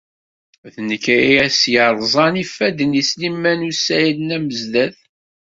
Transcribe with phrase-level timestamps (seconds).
[0.73, 4.97] D nekk ay as-yerẓan ifadden i Sliman u Saɛid Amezdat.